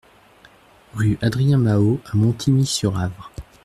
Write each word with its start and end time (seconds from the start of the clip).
Rue 0.95 1.19
Adrien 1.21 1.59
Mahaut 1.59 1.99
à 2.11 2.17
Montigny-sur-Avre 2.17 3.29